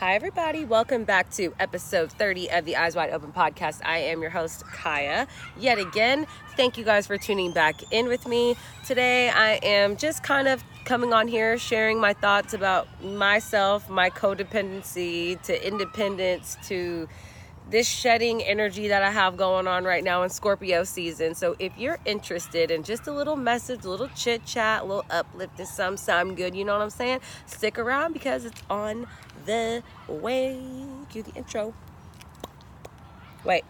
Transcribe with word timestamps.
Hi, 0.00 0.16
everybody. 0.16 0.64
Welcome 0.64 1.04
back 1.04 1.30
to 1.34 1.54
episode 1.60 2.10
30 2.10 2.50
of 2.50 2.64
the 2.64 2.74
Eyes 2.74 2.96
Wide 2.96 3.10
Open 3.10 3.30
podcast. 3.30 3.80
I 3.84 3.98
am 3.98 4.22
your 4.22 4.30
host, 4.30 4.66
Kaya. 4.66 5.28
Yet 5.56 5.78
again, 5.78 6.26
thank 6.56 6.76
you 6.76 6.84
guys 6.84 7.06
for 7.06 7.16
tuning 7.16 7.52
back 7.52 7.76
in 7.92 8.08
with 8.08 8.26
me. 8.26 8.56
Today, 8.84 9.30
I 9.30 9.60
am 9.62 9.96
just 9.96 10.24
kind 10.24 10.48
of 10.48 10.64
coming 10.84 11.12
on 11.12 11.28
here 11.28 11.56
sharing 11.58 12.00
my 12.00 12.12
thoughts 12.12 12.54
about 12.54 12.88
myself, 13.04 13.88
my 13.88 14.10
codependency 14.10 15.40
to 15.42 15.64
independence, 15.64 16.56
to 16.64 17.08
this 17.70 17.88
shedding 17.88 18.42
energy 18.42 18.88
that 18.88 19.02
I 19.02 19.12
have 19.12 19.36
going 19.36 19.68
on 19.68 19.84
right 19.84 20.02
now 20.02 20.24
in 20.24 20.28
Scorpio 20.28 20.82
season. 20.82 21.36
So 21.36 21.54
if 21.60 21.72
you're 21.78 21.98
interested 22.04 22.72
in 22.72 22.82
just 22.82 23.06
a 23.06 23.12
little 23.12 23.36
message, 23.36 23.84
a 23.84 23.90
little 23.90 24.08
chit 24.08 24.44
chat, 24.44 24.82
a 24.82 24.84
little 24.84 25.06
uplifting, 25.08 25.66
some 25.66 25.96
some 25.96 26.34
good, 26.34 26.56
you 26.56 26.64
know 26.64 26.72
what 26.72 26.82
I'm 26.82 26.90
saying? 26.90 27.20
Stick 27.46 27.78
around 27.78 28.12
because 28.12 28.44
it's 28.44 28.62
on 28.68 29.06
the 29.44 29.82
way. 30.08 30.60
Cue 31.10 31.22
the 31.22 31.32
intro. 31.32 31.74
Wait. 33.44 33.64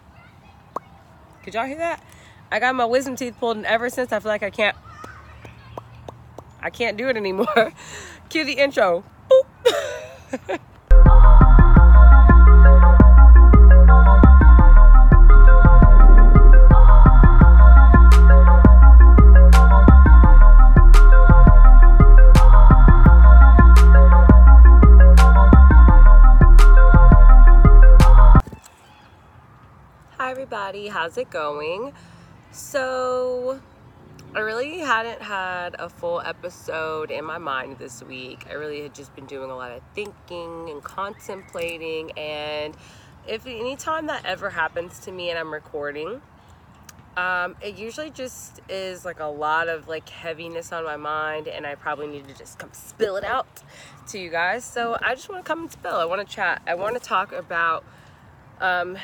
Could 1.43 1.53
y'all 1.53 1.65
hear 1.65 1.77
that? 1.77 2.03
I 2.51 2.59
got 2.59 2.75
my 2.75 2.85
wisdom 2.85 3.15
teeth 3.15 3.35
pulled 3.39 3.57
and 3.57 3.65
ever 3.65 3.89
since 3.89 4.11
I 4.11 4.19
feel 4.19 4.31
like 4.31 4.43
I 4.43 4.49
can't 4.49 4.75
I 6.61 6.69
can't 6.69 6.97
do 6.97 7.09
it 7.09 7.17
anymore. 7.17 7.73
Cue 8.29 8.43
the 8.43 8.53
intro. 8.53 9.03
everybody. 30.35 30.89
How's 30.89 31.17
it 31.17 31.29
going? 31.29 31.93
So, 32.51 33.61
I 34.35 34.39
really 34.39 34.79
hadn't 34.79 35.21
had 35.21 35.77
a 35.79 35.87
full 35.87 36.19
episode 36.19 37.09
in 37.09 37.23
my 37.23 37.37
mind 37.37 37.77
this 37.77 38.03
week. 38.03 38.45
I 38.49 38.55
really 38.55 38.81
had 38.81 38.93
just 38.93 39.15
been 39.15 39.27
doing 39.27 39.49
a 39.49 39.55
lot 39.55 39.71
of 39.71 39.81
thinking 39.93 40.69
and 40.69 40.83
contemplating. 40.83 42.11
And 42.17 42.75
if 43.25 43.47
anytime 43.47 44.07
that 44.07 44.25
ever 44.25 44.49
happens 44.49 44.99
to 45.05 45.11
me 45.13 45.29
and 45.29 45.39
I'm 45.39 45.53
recording, 45.53 46.21
um, 47.15 47.55
it 47.61 47.77
usually 47.77 48.09
just 48.09 48.59
is 48.67 49.05
like 49.05 49.21
a 49.21 49.27
lot 49.27 49.69
of 49.69 49.87
like 49.87 50.09
heaviness 50.09 50.73
on 50.73 50.83
my 50.83 50.97
mind, 50.97 51.47
and 51.47 51.65
I 51.65 51.75
probably 51.75 52.07
need 52.07 52.27
to 52.27 52.33
just 52.33 52.59
come 52.59 52.71
spill 52.73 53.15
it 53.15 53.23
out 53.23 53.47
to 54.09 54.19
you 54.19 54.29
guys. 54.29 54.65
So 54.65 54.97
I 55.01 55.15
just 55.15 55.29
want 55.29 55.45
to 55.45 55.47
come 55.47 55.61
and 55.61 55.71
spill. 55.71 55.95
I 55.95 56.03
want 56.03 56.27
to 56.27 56.35
chat. 56.35 56.61
I 56.67 56.75
want 56.75 56.95
to 56.95 56.99
talk 56.99 57.31
about 57.31 57.85
um, 58.59 58.97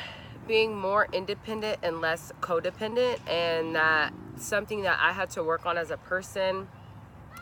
being 0.46 0.76
more 0.76 1.08
independent 1.12 1.78
and 1.82 2.00
less 2.00 2.32
codependent, 2.40 3.18
and 3.28 3.74
that 3.76 4.12
something 4.36 4.82
that 4.82 4.98
I 5.00 5.12
had 5.12 5.30
to 5.30 5.44
work 5.44 5.66
on 5.66 5.78
as 5.78 5.90
a 5.90 5.96
person. 5.96 6.68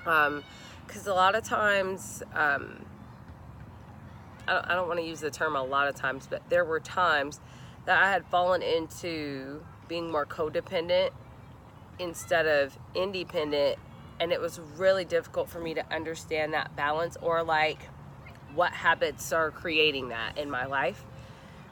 Because 0.04 1.06
a 1.06 1.14
lot 1.14 1.34
of 1.34 1.44
times, 1.44 2.22
um, 2.34 2.84
I 4.46 4.54
don't, 4.54 4.70
I 4.70 4.74
don't 4.74 4.88
want 4.88 5.00
to 5.00 5.06
use 5.06 5.20
the 5.20 5.30
term 5.30 5.56
a 5.56 5.62
lot 5.62 5.88
of 5.88 5.94
times, 5.94 6.26
but 6.28 6.42
there 6.50 6.64
were 6.64 6.80
times 6.80 7.40
that 7.86 8.02
I 8.02 8.10
had 8.10 8.24
fallen 8.26 8.62
into 8.62 9.64
being 9.88 10.10
more 10.10 10.26
codependent 10.26 11.10
instead 11.98 12.46
of 12.46 12.78
independent, 12.94 13.78
and 14.18 14.32
it 14.32 14.40
was 14.40 14.60
really 14.76 15.04
difficult 15.04 15.48
for 15.48 15.60
me 15.60 15.74
to 15.74 15.94
understand 15.94 16.54
that 16.54 16.74
balance 16.76 17.16
or 17.22 17.42
like 17.42 17.88
what 18.54 18.72
habits 18.72 19.32
are 19.32 19.50
creating 19.50 20.08
that 20.08 20.36
in 20.36 20.50
my 20.50 20.66
life. 20.66 21.04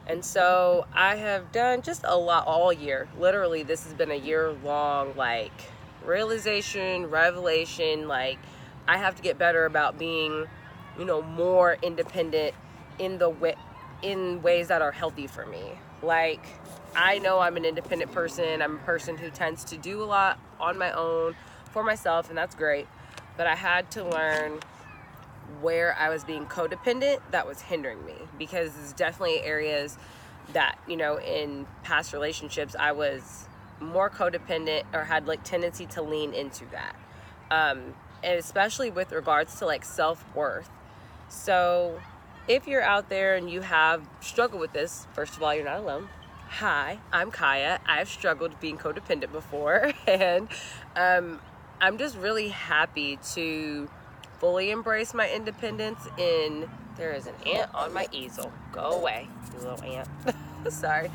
And 0.09 0.25
so 0.25 0.87
I 0.91 1.17
have 1.17 1.51
done 1.51 1.83
just 1.83 2.03
a 2.03 2.17
lot 2.17 2.47
all 2.47 2.73
year. 2.73 3.07
Literally, 3.19 3.61
this 3.61 3.83
has 3.83 3.93
been 3.93 4.09
a 4.09 4.15
year 4.15 4.51
long, 4.63 5.13
like, 5.15 5.51
realization, 6.03 7.11
revelation. 7.11 8.07
Like, 8.07 8.39
I 8.87 8.97
have 8.97 9.15
to 9.17 9.21
get 9.21 9.37
better 9.37 9.65
about 9.65 9.99
being, 9.99 10.47
you 10.97 11.05
know, 11.05 11.21
more 11.21 11.77
independent 11.83 12.55
in 12.97 13.19
the 13.19 13.29
way, 13.29 13.53
in 14.01 14.41
ways 14.41 14.69
that 14.69 14.81
are 14.81 14.91
healthy 14.91 15.27
for 15.27 15.45
me. 15.45 15.61
Like, 16.01 16.43
I 16.95 17.19
know 17.19 17.37
I'm 17.37 17.55
an 17.55 17.65
independent 17.65 18.11
person. 18.11 18.63
I'm 18.63 18.77
a 18.77 18.79
person 18.79 19.15
who 19.15 19.29
tends 19.29 19.63
to 19.65 19.77
do 19.77 20.01
a 20.01 20.05
lot 20.05 20.39
on 20.59 20.79
my 20.79 20.91
own 20.91 21.35
for 21.71 21.83
myself, 21.83 22.29
and 22.29 22.37
that's 22.37 22.55
great. 22.55 22.87
But 23.37 23.45
I 23.45 23.53
had 23.53 23.91
to 23.91 24.03
learn 24.03 24.59
where 25.61 25.95
I 25.97 26.09
was 26.09 26.23
being 26.23 26.45
codependent 26.45 27.19
that 27.31 27.47
was 27.47 27.61
hindering 27.61 28.05
me 28.05 28.15
because 28.37 28.73
there's 28.73 28.93
definitely 28.93 29.41
areas 29.41 29.97
that, 30.53 30.77
you 30.87 30.97
know, 30.97 31.19
in 31.19 31.67
past 31.83 32.13
relationships, 32.13 32.75
I 32.77 32.91
was 32.91 33.47
more 33.79 34.09
codependent 34.09 34.83
or 34.93 35.03
had 35.03 35.27
like 35.27 35.43
tendency 35.43 35.85
to 35.87 36.01
lean 36.01 36.33
into 36.33 36.65
that. 36.71 36.95
Um, 37.51 37.93
and 38.23 38.37
especially 38.37 38.91
with 38.91 39.11
regards 39.11 39.57
to 39.59 39.65
like 39.65 39.83
self 39.85 40.23
worth. 40.35 40.69
So 41.29 41.99
if 42.47 42.67
you're 42.67 42.81
out 42.81 43.09
there 43.09 43.35
and 43.35 43.49
you 43.49 43.61
have 43.61 44.07
struggled 44.21 44.59
with 44.59 44.73
this, 44.73 45.07
first 45.13 45.37
of 45.37 45.43
all, 45.43 45.53
you're 45.53 45.65
not 45.65 45.79
alone. 45.79 46.09
Hi, 46.47 46.99
I'm 47.11 47.29
Kaya. 47.29 47.79
I've 47.85 48.09
struggled 48.09 48.59
being 48.59 48.77
codependent 48.77 49.31
before, 49.31 49.91
and 50.07 50.47
um, 50.95 51.39
I'm 51.79 51.99
just 51.99 52.17
really 52.17 52.49
happy 52.49 53.19
to 53.33 53.87
fully 54.39 54.71
embrace 54.71 55.13
my 55.13 55.29
independence 55.29 56.07
in 56.17 56.69
there 56.97 57.11
is 57.11 57.27
an 57.27 57.35
ant 57.45 57.73
on 57.73 57.93
my 57.93 58.07
easel. 58.11 58.51
Go 58.71 58.91
away 58.91 59.27
you 59.53 59.59
little 59.59 59.83
ant. 59.83 60.07
Sorry. 60.69 61.09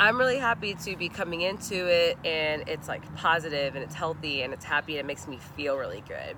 I'm 0.00 0.16
really 0.18 0.38
happy 0.38 0.74
to 0.74 0.96
be 0.96 1.08
coming 1.08 1.40
into 1.40 1.86
it 1.86 2.18
and 2.24 2.68
it's 2.68 2.86
like 2.86 3.14
positive 3.16 3.74
and 3.74 3.82
it's 3.82 3.94
healthy 3.94 4.42
and 4.42 4.52
it's 4.52 4.64
happy 4.64 4.92
and 4.92 5.00
it 5.00 5.06
makes 5.06 5.26
me 5.26 5.38
feel 5.56 5.76
really 5.76 6.02
good. 6.06 6.36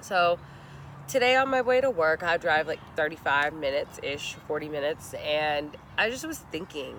So 0.00 0.38
today 1.08 1.36
on 1.36 1.48
my 1.48 1.62
way 1.62 1.80
to 1.80 1.88
work 1.88 2.24
i 2.24 2.36
drive 2.36 2.66
like 2.66 2.80
35 2.96 3.54
minutes 3.54 4.00
ish 4.02 4.34
40 4.48 4.68
minutes 4.68 5.14
and 5.14 5.76
i 5.96 6.10
just 6.10 6.26
was 6.26 6.38
thinking 6.50 6.96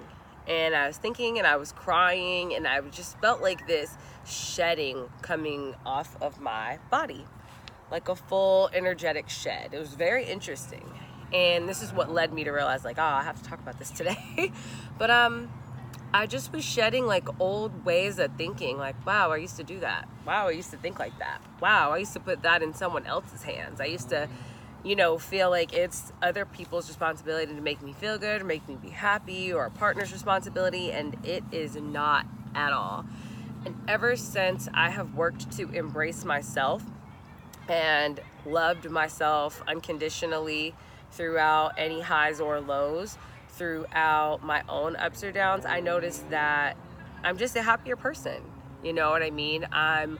and 0.47 0.74
i 0.74 0.88
was 0.88 0.96
thinking 0.96 1.38
and 1.38 1.46
i 1.46 1.57
was 1.57 1.74
crying 1.74 2.56
and 2.56 2.66
i 2.66 2.80
just 2.90 3.19
felt 3.19 3.41
like 3.41 3.68
this 3.68 3.97
shedding 4.25 5.09
coming 5.22 5.75
off 5.86 6.16
of 6.22 6.40
my 6.40 6.80
body 6.90 7.25
like 7.92 8.09
a 8.09 8.16
full 8.16 8.70
energetic 8.74 9.30
shed. 9.30 9.74
It 9.74 9.80
was 9.80 9.94
very 9.94 10.25
interesting. 10.25 10.92
And 11.34 11.68
this 11.68 11.81
is 11.81 11.92
what 11.92 12.12
led 12.12 12.31
me 12.31 12.44
to 12.46 12.52
realize 12.52 12.86
like, 12.86 12.98
oh, 12.98 13.03
I 13.03 13.24
have 13.24 13.42
to 13.42 13.50
talk 13.50 13.59
about 13.59 13.80
this 13.80 13.92
today. 13.92 14.52
but 14.98 15.09
um 15.12 15.50
I 16.14 16.25
just 16.25 16.53
was 16.53 16.64
shedding 16.64 17.06
like 17.06 17.28
old 17.40 17.86
ways 17.86 18.18
of 18.18 18.31
thinking 18.38 18.78
like, 18.78 19.06
wow, 19.06 19.31
I 19.31 19.38
used 19.38 19.58
to 19.58 19.64
do 19.64 19.80
that. 19.81 20.08
Wow, 20.25 20.48
I 20.48 20.52
used 20.52 20.72
to 20.72 20.78
think 20.78 21.00
like 21.00 21.18
that. 21.20 21.42
Wow, 21.62 21.92
I 21.92 21.98
used 21.98 22.14
to 22.14 22.20
put 22.20 22.44
that 22.44 22.64
in 22.64 22.74
someone 22.74 23.06
else's 23.06 23.44
hands. 23.44 23.81
I 23.81 23.86
used 23.86 24.09
to 24.09 24.30
you 24.84 24.96
know, 24.96 25.18
feel 25.18 25.50
like 25.50 25.74
it's 25.74 26.14
other 26.22 26.46
people's 26.46 26.88
responsibility 26.88 27.54
to 27.54 27.62
make 27.62 27.81
me 27.81 27.94
feel 27.94 28.18
good 28.18 28.42
or 28.42 28.46
make 28.46 28.68
me 28.69 28.78
be 28.81 28.90
happy 28.90 29.52
or 29.52 29.66
a 29.66 29.72
partner's 29.72 30.14
responsibility 30.14 30.92
and 30.92 31.18
it 31.25 31.44
is 31.52 31.75
not 31.75 32.25
at 32.56 32.72
all. 32.72 33.06
And 33.66 33.75
ever 33.88 34.16
since 34.16 34.69
I 34.74 34.92
have 34.92 35.14
worked 35.14 35.52
to 35.58 35.69
embrace 35.72 36.24
myself 36.24 36.84
and 37.69 38.19
loved 38.45 38.89
myself 38.89 39.61
unconditionally 39.67 40.75
throughout 41.11 41.73
any 41.78 42.01
highs 42.01 42.39
or 42.39 42.59
lows, 42.59 43.17
throughout 43.50 44.44
my 44.44 44.63
own 44.69 44.95
ups 44.95 45.23
or 45.23 45.31
downs, 45.31 45.66
I 45.66 45.79
noticed 45.79 46.29
that 46.29 46.77
I'm 47.23 47.38
just 47.38 47.56
a 47.56 47.61
happier 47.61 47.95
person. 47.95 48.41
You 48.83 48.94
know 48.94 49.09
what 49.09 49.23
I 49.23 49.31
mean? 49.31 49.67
I'm 49.72 50.19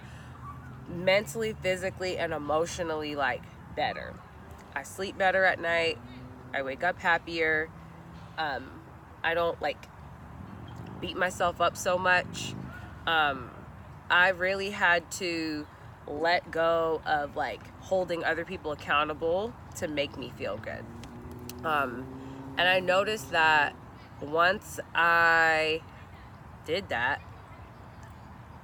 mentally, 0.90 1.54
physically, 1.62 2.18
and 2.18 2.34
emotionally 2.34 3.16
like 3.16 3.44
better. 3.76 4.14
I 4.76 4.84
sleep 4.84 5.18
better 5.18 5.44
at 5.44 5.60
night. 5.60 5.98
I 6.54 6.64
wake 6.64 6.84
up 6.84 7.00
happier. 7.00 7.70
Um, 8.38 8.70
I 9.24 9.34
don't 9.34 9.62
like 9.62 9.88
beat 11.02 11.18
myself 11.18 11.62
up 11.62 11.78
so 11.78 11.98
much. 11.98 12.56
Um, 13.06 13.52
I 14.10 14.30
really 14.30 14.72
had 14.72 15.10
to 15.12 15.68
let 16.08 16.50
go 16.52 17.02
of 17.06 17.36
like 17.36 17.62
holding 17.82 18.24
other 18.24 18.46
people 18.46 18.72
accountable 18.72 19.54
to 19.76 19.88
make 19.88 20.18
me 20.18 20.32
feel 20.38 20.58
good. 20.58 20.84
Um, 21.64 22.06
and 22.58 22.68
I 22.68 22.80
noticed 22.80 23.32
that 23.32 23.76
once 24.22 24.80
I 24.96 25.82
did 26.66 26.90
that, 26.90 27.22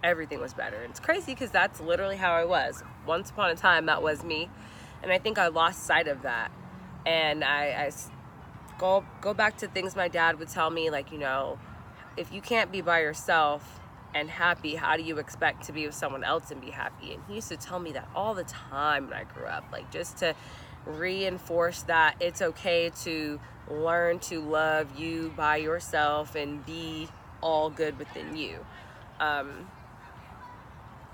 everything 0.04 0.40
was 0.40 0.54
better. 0.54 0.78
And 0.78 0.92
it's 0.92 1.00
crazy 1.00 1.34
because 1.34 1.52
that's 1.52 1.80
literally 1.80 2.18
how 2.18 2.34
I 2.34 2.46
was. 2.46 2.84
Once 3.06 3.30
upon 3.30 3.52
a 3.52 3.56
time, 3.56 3.86
that 3.86 4.02
was 4.02 4.24
me. 4.24 4.50
And 5.02 5.12
I 5.12 5.18
think 5.18 5.38
I 5.38 5.48
lost 5.48 5.84
sight 5.84 6.08
of 6.08 6.22
that. 6.24 6.52
And 7.06 7.44
I, 7.44 7.68
I 7.68 7.92
go, 8.78 9.06
go 9.22 9.34
back 9.34 9.58
to 9.58 9.68
things 9.68 9.96
my 9.96 10.08
dad 10.08 10.40
would 10.40 10.50
tell 10.50 10.70
me, 10.70 10.90
like, 10.90 11.12
you 11.12 11.18
know, 11.18 11.60
if 12.18 12.32
you 12.32 12.42
can't 12.42 12.72
be 12.72 12.82
by 12.82 13.02
yourself, 13.02 13.80
and 14.14 14.30
happy, 14.30 14.76
how 14.76 14.96
do 14.96 15.04
you 15.04 15.18
expect 15.18 15.64
to 15.66 15.72
be 15.72 15.86
with 15.86 15.96
someone 15.96 16.24
else 16.24 16.52
and 16.52 16.62
be 16.62 16.70
happy? 16.70 17.14
And 17.14 17.24
he 17.28 17.36
used 17.36 17.50
to 17.50 17.58
tell 17.58 17.80
me 17.80 17.92
that 17.94 18.08
all 18.16 18.34
the 18.34 18.44
time 18.44 19.06
when 19.06 19.14
I 19.14 19.24
grew 19.24 19.46
up, 19.46 19.66
like 19.72 19.92
just 19.92 20.18
to 20.18 20.36
reinforce 20.86 21.84
that 21.84 22.16
it's 22.20 22.42
okay 22.42 22.92
to 23.04 23.40
learn 23.70 24.20
to 24.20 24.42
love 24.42 25.00
you 25.00 25.34
by 25.36 25.58
yourself 25.58 26.36
and 26.36 26.66
be 26.66 27.08
all 27.42 27.70
good 27.70 27.98
within 27.98 28.36
you. 28.36 28.66
Um, 29.20 29.68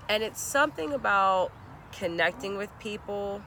and 0.08 0.22
it's 0.22 0.40
something 0.40 0.92
about 0.92 1.52
connecting 1.92 2.56
with 2.56 2.70
people 2.78 3.42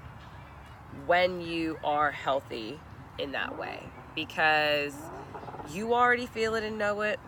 when 1.05 1.41
you 1.41 1.77
are 1.83 2.11
healthy 2.11 2.79
in 3.17 3.33
that 3.33 3.57
way 3.57 3.81
because 4.15 4.93
you 5.71 5.93
already 5.93 6.25
feel 6.25 6.55
it 6.55 6.63
and 6.63 6.77
know 6.77 7.01
it 7.01 7.19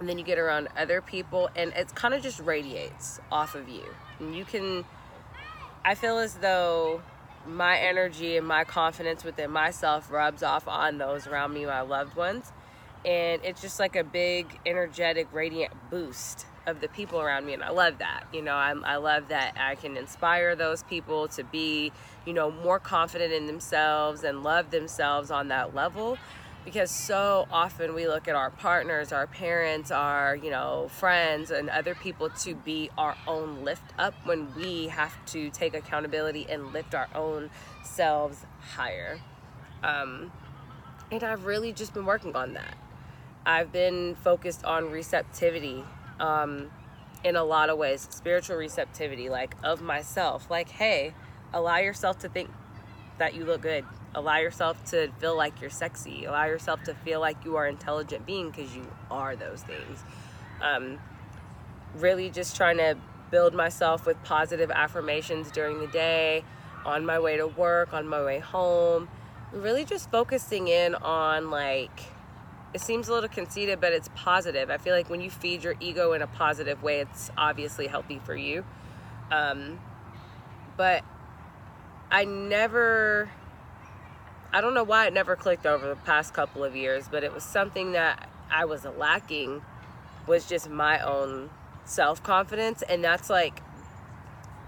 and 0.00 0.08
then 0.08 0.18
you 0.18 0.24
get 0.24 0.38
around 0.38 0.68
other 0.76 1.00
people 1.00 1.48
and 1.56 1.72
it 1.74 1.94
kind 1.94 2.14
of 2.14 2.22
just 2.22 2.40
radiates 2.40 3.20
off 3.30 3.54
of 3.54 3.68
you. 3.68 3.84
And 4.20 4.34
you 4.34 4.44
can 4.44 4.84
i 5.84 5.94
feel 5.94 6.18
as 6.18 6.34
though 6.34 7.00
my 7.46 7.78
energy 7.78 8.36
and 8.36 8.46
my 8.46 8.64
confidence 8.64 9.24
within 9.24 9.50
myself 9.50 10.10
rubs 10.10 10.42
off 10.42 10.68
on 10.68 10.98
those 10.98 11.26
around 11.26 11.54
me 11.54 11.64
my 11.66 11.80
loved 11.80 12.16
ones. 12.16 12.52
And 13.04 13.40
it's 13.44 13.62
just 13.62 13.78
like 13.78 13.96
a 13.96 14.04
big 14.04 14.58
energetic 14.66 15.28
radiant 15.32 15.72
boost 15.90 16.46
of 16.68 16.80
the 16.82 16.88
people 16.88 17.18
around 17.18 17.46
me 17.46 17.54
and 17.54 17.62
i 17.62 17.70
love 17.70 17.98
that 17.98 18.24
you 18.32 18.42
know? 18.42 18.54
I'm, 18.54 18.84
i 18.84 18.96
love 18.96 19.28
that 19.28 19.56
i 19.58 19.74
can 19.74 19.96
inspire 19.96 20.54
those 20.54 20.82
people 20.82 21.26
to 21.28 21.42
be 21.42 21.92
you 22.26 22.34
know 22.34 22.50
more 22.50 22.78
confident 22.78 23.32
in 23.32 23.46
themselves 23.46 24.22
and 24.22 24.42
love 24.42 24.70
themselves 24.70 25.30
on 25.30 25.48
that 25.48 25.74
level 25.74 26.18
because 26.68 26.90
so 26.90 27.48
often 27.50 27.94
we 27.94 28.06
look 28.06 28.28
at 28.28 28.34
our 28.34 28.50
partners 28.50 29.10
our 29.10 29.26
parents 29.26 29.90
our 29.90 30.36
you 30.36 30.50
know 30.50 30.86
friends 30.90 31.50
and 31.50 31.70
other 31.70 31.94
people 31.94 32.28
to 32.28 32.54
be 32.54 32.90
our 32.98 33.16
own 33.26 33.64
lift 33.64 33.90
up 33.98 34.12
when 34.24 34.54
we 34.54 34.86
have 34.88 35.14
to 35.24 35.48
take 35.48 35.72
accountability 35.72 36.46
and 36.50 36.74
lift 36.74 36.94
our 36.94 37.08
own 37.14 37.48
selves 37.82 38.44
higher. 38.60 39.18
Um, 39.82 40.30
and 41.10 41.24
i've 41.24 41.46
really 41.46 41.72
just 41.72 41.94
been 41.94 42.04
working 42.04 42.36
on 42.36 42.52
that. 42.52 42.76
I've 43.46 43.72
been 43.72 44.14
focused 44.16 44.66
on 44.66 44.90
receptivity 44.90 45.84
um, 46.20 46.70
in 47.24 47.34
a 47.34 47.44
lot 47.44 47.70
of 47.70 47.78
ways 47.78 48.06
spiritual 48.10 48.56
receptivity 48.56 49.30
like 49.30 49.54
of 49.64 49.80
myself. 49.80 50.50
Like 50.50 50.68
hey 50.68 51.14
allow 51.54 51.78
yourself 51.78 52.18
to 52.18 52.28
think 52.28 52.50
that 53.16 53.34
you 53.34 53.46
look 53.46 53.62
good 53.62 53.86
allow 54.14 54.38
yourself 54.38 54.82
to 54.84 55.08
feel 55.18 55.36
like 55.36 55.60
you're 55.60 55.70
sexy 55.70 56.24
allow 56.24 56.46
yourself 56.46 56.82
to 56.82 56.94
feel 56.94 57.20
like 57.20 57.44
you 57.44 57.56
are 57.56 57.66
intelligent 57.66 58.24
being 58.26 58.50
because 58.50 58.74
you 58.74 58.86
are 59.10 59.36
those 59.36 59.62
things 59.62 60.02
um, 60.62 60.98
really 61.96 62.30
just 62.30 62.56
trying 62.56 62.78
to 62.78 62.96
build 63.30 63.54
myself 63.54 64.06
with 64.06 64.22
positive 64.24 64.70
affirmations 64.70 65.50
during 65.50 65.78
the 65.80 65.86
day 65.88 66.42
on 66.84 67.04
my 67.04 67.18
way 67.18 67.36
to 67.36 67.46
work 67.46 67.92
on 67.92 68.08
my 68.08 68.22
way 68.22 68.38
home 68.38 69.08
really 69.52 69.84
just 69.84 70.10
focusing 70.10 70.68
in 70.68 70.94
on 70.94 71.50
like 71.50 72.00
it 72.74 72.80
seems 72.82 73.08
a 73.08 73.12
little 73.12 73.28
conceited, 73.28 73.80
but 73.80 73.92
it's 73.92 74.10
positive. 74.14 74.70
I 74.70 74.76
feel 74.76 74.94
like 74.94 75.08
when 75.08 75.20
you 75.20 75.30
feed 75.30 75.64
your 75.64 75.74
ego 75.80 76.12
in 76.12 76.20
a 76.20 76.26
positive 76.26 76.82
way, 76.82 77.00
it's 77.00 77.30
obviously 77.36 77.86
healthy 77.86 78.20
for 78.24 78.36
you. 78.36 78.64
Um, 79.30 79.80
but 80.76 81.02
I 82.10 82.24
never, 82.24 83.30
I 84.52 84.60
don't 84.62 84.72
know 84.72 84.84
why 84.84 85.06
it 85.06 85.12
never 85.12 85.36
clicked 85.36 85.66
over 85.66 85.86
the 85.88 85.96
past 85.96 86.32
couple 86.32 86.64
of 86.64 86.74
years, 86.74 87.06
but 87.10 87.22
it 87.22 87.34
was 87.34 87.44
something 87.44 87.92
that 87.92 88.28
I 88.50 88.64
was 88.64 88.84
lacking 88.84 89.62
was 90.26 90.46
just 90.46 90.70
my 90.70 91.00
own 91.00 91.50
self 91.84 92.22
confidence. 92.22 92.82
And 92.82 93.04
that's 93.04 93.28
like, 93.28 93.62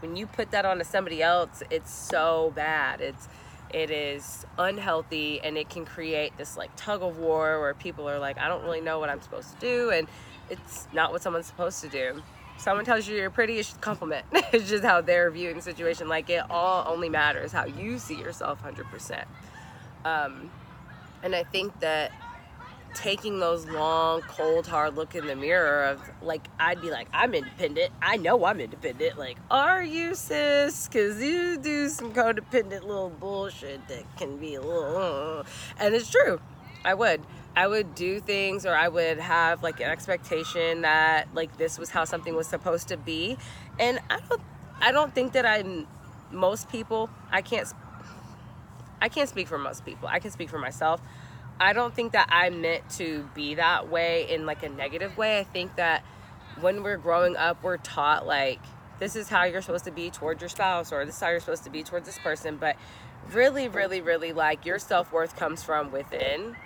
when 0.00 0.16
you 0.16 0.26
put 0.26 0.50
that 0.50 0.66
onto 0.66 0.84
somebody 0.84 1.22
else, 1.22 1.62
it's 1.70 1.92
so 1.92 2.52
bad. 2.54 3.00
It's, 3.00 3.28
it 3.72 3.90
is 3.90 4.44
unhealthy 4.58 5.40
and 5.42 5.56
it 5.56 5.70
can 5.70 5.84
create 5.84 6.36
this 6.36 6.56
like 6.56 6.70
tug 6.76 7.02
of 7.02 7.18
war 7.18 7.60
where 7.60 7.72
people 7.72 8.08
are 8.08 8.18
like, 8.18 8.36
I 8.36 8.48
don't 8.48 8.64
really 8.64 8.80
know 8.80 8.98
what 8.98 9.08
I'm 9.08 9.22
supposed 9.22 9.54
to 9.54 9.60
do, 9.60 9.90
and 9.90 10.08
it's 10.50 10.88
not 10.92 11.12
what 11.12 11.22
someone's 11.22 11.46
supposed 11.46 11.80
to 11.82 11.88
do. 11.88 12.22
Someone 12.58 12.84
tells 12.84 13.08
you 13.08 13.16
you're 13.16 13.30
pretty, 13.30 13.54
you 13.54 13.62
should 13.62 13.80
compliment. 13.80 14.26
it's 14.52 14.68
just 14.68 14.84
how 14.84 15.00
they're 15.00 15.30
viewing 15.30 15.56
the 15.56 15.62
situation. 15.62 16.08
Like 16.08 16.28
it 16.28 16.42
all 16.50 16.84
only 16.86 17.08
matters 17.08 17.52
how 17.52 17.64
you 17.64 17.98
see 17.98 18.18
yourself 18.18 18.62
100%. 18.62 19.24
Um, 20.04 20.50
and 21.22 21.34
I 21.34 21.44
think 21.44 21.78
that 21.80 22.12
taking 22.94 23.38
those 23.38 23.66
long, 23.66 24.20
cold, 24.22 24.66
hard 24.66 24.96
look 24.96 25.14
in 25.14 25.26
the 25.26 25.36
mirror 25.36 25.84
of 25.84 26.00
like, 26.22 26.46
I'd 26.58 26.80
be 26.80 26.90
like, 26.90 27.08
I'm 27.12 27.34
independent. 27.34 27.92
I 28.02 28.16
know 28.16 28.44
I'm 28.44 28.60
independent. 28.60 29.18
Like, 29.18 29.36
are 29.50 29.82
you, 29.82 30.14
sis? 30.14 30.88
Because 30.88 31.22
you 31.22 31.58
do 31.58 31.88
some 31.88 32.12
codependent 32.12 32.82
little 32.82 33.10
bullshit 33.10 33.86
that 33.88 34.04
can 34.16 34.38
be 34.38 34.54
a 34.54 34.60
little, 34.60 34.96
uh, 35.40 35.44
and 35.78 35.94
it's 35.94 36.10
true. 36.10 36.40
I 36.84 36.94
would. 36.94 37.22
I 37.56 37.66
would 37.66 37.94
do 37.94 38.20
things 38.20 38.64
or 38.64 38.74
I 38.74 38.88
would 38.88 39.18
have 39.18 39.62
like 39.62 39.80
an 39.80 39.90
expectation 39.90 40.82
that 40.82 41.28
like 41.34 41.58
this 41.58 41.78
was 41.78 41.90
how 41.90 42.04
something 42.04 42.34
was 42.34 42.46
supposed 42.46 42.88
to 42.88 42.96
be. 42.96 43.36
And 43.78 43.98
I 44.08 44.20
don't 44.28 44.40
I 44.80 44.92
don't 44.92 45.14
think 45.14 45.32
that 45.32 45.44
I 45.44 45.64
most 46.30 46.70
people, 46.70 47.10
I 47.30 47.42
can't 47.42 47.68
I 49.00 49.08
can't 49.08 49.28
speak 49.28 49.48
for 49.48 49.58
most 49.58 49.84
people. 49.84 50.08
I 50.08 50.18
can 50.18 50.30
speak 50.30 50.50
for 50.50 50.58
myself. 50.58 51.00
I 51.58 51.72
don't 51.72 51.94
think 51.94 52.12
that 52.12 52.28
I'm 52.30 52.62
meant 52.62 52.88
to 52.92 53.28
be 53.34 53.56
that 53.56 53.90
way 53.90 54.30
in 54.30 54.46
like 54.46 54.62
a 54.62 54.68
negative 54.68 55.16
way. 55.18 55.38
I 55.38 55.44
think 55.44 55.76
that 55.76 56.02
when 56.60 56.82
we're 56.82 56.96
growing 56.96 57.36
up, 57.36 57.62
we're 57.62 57.76
taught 57.76 58.26
like 58.26 58.60
this 58.98 59.16
is 59.16 59.28
how 59.28 59.44
you're 59.44 59.62
supposed 59.62 59.84
to 59.84 59.90
be 59.90 60.10
towards 60.10 60.40
your 60.40 60.48
spouse 60.48 60.92
or 60.92 61.04
this 61.04 61.16
is 61.16 61.20
how 61.20 61.30
you're 61.30 61.40
supposed 61.40 61.64
to 61.64 61.70
be 61.70 61.82
towards 61.82 62.06
this 62.06 62.18
person. 62.18 62.56
But 62.56 62.76
really, 63.32 63.68
really, 63.68 64.00
really 64.00 64.32
like 64.32 64.64
your 64.64 64.78
self 64.78 65.12
worth 65.12 65.36
comes 65.36 65.62
from 65.62 65.92
within 65.92 66.56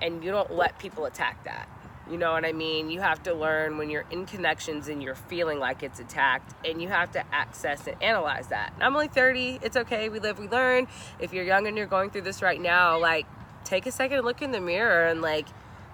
and 0.00 0.22
you 0.22 0.30
don't 0.30 0.52
let 0.52 0.78
people 0.78 1.06
attack 1.06 1.42
that. 1.44 1.68
You 2.10 2.18
know 2.18 2.32
what 2.32 2.44
I 2.44 2.52
mean? 2.52 2.88
You 2.88 3.00
have 3.00 3.22
to 3.24 3.34
learn 3.34 3.78
when 3.78 3.90
you're 3.90 4.04
in 4.10 4.26
connections 4.26 4.86
and 4.86 5.02
you're 5.02 5.16
feeling 5.16 5.58
like 5.58 5.82
it's 5.82 5.98
attacked, 5.98 6.54
and 6.64 6.80
you 6.80 6.88
have 6.88 7.10
to 7.12 7.24
access 7.34 7.86
and 7.86 8.00
analyze 8.02 8.48
that. 8.48 8.72
I'm 8.80 8.94
only 8.94 9.08
30. 9.08 9.58
It's 9.62 9.76
okay. 9.76 10.08
We 10.08 10.20
live, 10.20 10.38
we 10.38 10.48
learn. 10.48 10.86
If 11.18 11.32
you're 11.32 11.44
young 11.44 11.66
and 11.66 11.76
you're 11.76 11.86
going 11.86 12.10
through 12.10 12.22
this 12.22 12.42
right 12.42 12.60
now, 12.60 12.98
like 12.98 13.26
take 13.64 13.86
a 13.86 13.92
second 13.92 14.24
look 14.24 14.40
in 14.40 14.52
the 14.52 14.60
mirror 14.60 15.06
and 15.08 15.20
like 15.20 15.48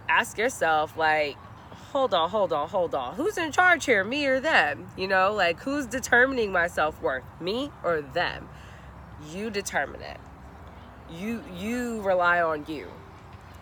ask 0.09 0.37
yourself 0.37 0.97
like 0.97 1.37
hold 1.93 2.13
on 2.13 2.29
hold 2.29 2.53
on 2.53 2.69
hold 2.69 2.95
on 2.95 3.15
who's 3.15 3.39
in 3.39 3.51
charge 3.51 3.87
here 3.87 4.05
me 4.05 4.27
or 4.27 4.41
them 4.41 4.89
you 4.97 5.09
know 5.09 5.33
like 5.33 5.59
who's 5.61 5.87
determining 5.87 6.53
my 6.53 6.67
self-worth 6.67 7.25
me 7.41 7.71
or 7.83 8.03
them 8.03 8.49
you 9.31 9.49
determine 9.49 10.03
it 10.03 10.19
you 11.11 11.43
you 11.57 12.01
rely 12.03 12.43
on 12.43 12.65
you 12.69 12.87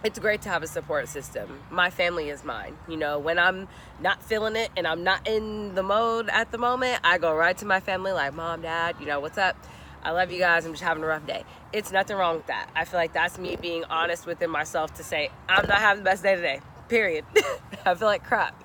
it's 0.02 0.19
great 0.19 0.42
to 0.42 0.49
have 0.49 0.62
a 0.62 0.66
support 0.66 1.09
system. 1.09 1.61
My 1.71 1.90
family 1.90 2.30
is 2.30 2.45
mine. 2.45 2.76
You 2.88 2.97
know, 2.97 3.19
when 3.19 3.38
I'm 3.38 3.69
not 4.00 4.23
feeling 4.23 4.57
it 4.57 4.71
and 4.76 4.87
I'm 4.87 5.04
not 5.04 5.28
in 5.28 5.75
the 5.75 5.83
mode 5.83 6.28
at 6.30 6.50
the 6.50 6.59
moment, 6.59 7.00
I 7.04 7.19
go 7.19 7.35
right 7.35 7.57
to 7.59 7.66
my 7.66 7.80
family, 7.80 8.12
like, 8.12 8.35
Mom, 8.35 8.62
Dad, 8.62 8.97
you 8.99 9.07
know, 9.07 9.21
what's 9.21 9.38
up? 9.38 9.57
I 10.02 10.12
love 10.12 10.33
you 10.33 10.38
guys. 10.38 10.64
I'm 10.64 10.73
just 10.73 10.83
having 10.83 11.02
a 11.02 11.07
rough 11.07 11.26
day. 11.26 11.45
It's 11.73 11.92
nothing 11.92 12.16
wrong 12.16 12.37
with 12.37 12.47
that. 12.47 12.71
I 12.75 12.87
feel 12.87 12.99
like 12.99 13.12
that's 13.12 13.38
me 13.38 13.57
being 13.57 13.85
honest 13.85 14.26
within 14.26 14.49
myself 14.49 14.95
to 14.95 15.04
say, 15.04 15.30
I'm 15.49 15.66
not 15.69 15.78
having 15.78 16.02
the 16.02 16.11
best 16.11 16.23
day 16.23 16.35
today, 16.35 16.61
period. 16.88 17.26
I 17.85 17.95
feel 17.95 18.09
like 18.09 18.25
crap. 18.25 18.64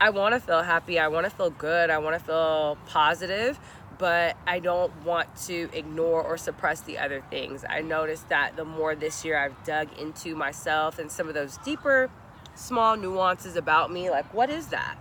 I 0.00 0.10
want 0.10 0.34
to 0.34 0.40
feel 0.40 0.62
happy. 0.62 1.00
I 1.00 1.08
want 1.08 1.24
to 1.24 1.30
feel 1.30 1.50
good. 1.50 1.90
I 1.90 1.98
want 1.98 2.16
to 2.16 2.24
feel 2.24 2.78
positive, 2.86 3.58
but 3.98 4.36
I 4.46 4.60
don't 4.60 4.92
want 5.04 5.34
to 5.46 5.68
ignore 5.72 6.22
or 6.22 6.38
suppress 6.38 6.80
the 6.80 6.98
other 6.98 7.22
things. 7.30 7.64
I 7.68 7.80
noticed 7.80 8.28
that 8.28 8.56
the 8.56 8.64
more 8.64 8.94
this 8.94 9.24
year 9.24 9.36
I've 9.36 9.64
dug 9.64 9.88
into 9.98 10.36
myself 10.36 10.98
and 10.98 11.10
some 11.10 11.28
of 11.28 11.34
those 11.34 11.58
deeper, 11.58 12.10
small 12.54 12.96
nuances 12.96 13.56
about 13.56 13.92
me, 13.92 14.10
like 14.10 14.32
what 14.32 14.50
is 14.50 14.68
that? 14.68 14.96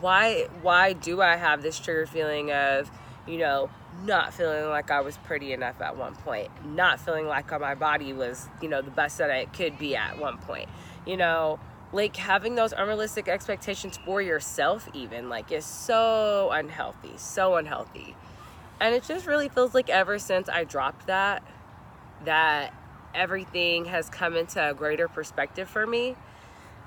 Why 0.00 0.48
why 0.62 0.92
do 0.92 1.22
I 1.22 1.36
have 1.36 1.62
this 1.62 1.78
trigger 1.78 2.06
feeling 2.06 2.50
of, 2.50 2.90
you 3.26 3.38
know, 3.38 3.70
not 4.04 4.34
feeling 4.34 4.68
like 4.68 4.90
I 4.90 5.00
was 5.00 5.16
pretty 5.18 5.52
enough 5.52 5.80
at 5.80 5.96
one 5.96 6.16
point, 6.16 6.48
not 6.64 7.00
feeling 7.00 7.26
like 7.26 7.50
my 7.60 7.76
body 7.76 8.12
was, 8.12 8.48
you 8.60 8.68
know, 8.68 8.82
the 8.82 8.90
best 8.90 9.18
that 9.18 9.30
it 9.30 9.52
could 9.52 9.78
be 9.78 9.94
at 9.94 10.18
one 10.18 10.38
point. 10.38 10.68
You 11.06 11.16
know, 11.16 11.60
like 11.92 12.16
having 12.16 12.54
those 12.54 12.72
unrealistic 12.72 13.28
expectations 13.28 13.98
for 14.04 14.20
yourself 14.20 14.88
even 14.94 15.28
like 15.28 15.52
is 15.52 15.64
so 15.64 16.50
unhealthy, 16.52 17.12
so 17.16 17.56
unhealthy. 17.56 18.16
And 18.82 18.94
it 18.94 19.04
just 19.04 19.26
really 19.26 19.48
feels 19.48 19.74
like 19.74 19.88
ever 19.88 20.18
since 20.18 20.50
I 20.50 20.64
dropped 20.64 21.06
that 21.06 21.42
that 22.24 22.74
everything 23.14 23.86
has 23.86 24.10
come 24.10 24.36
into 24.36 24.70
a 24.70 24.74
greater 24.74 25.08
perspective 25.08 25.68
for 25.68 25.86
me 25.86 26.16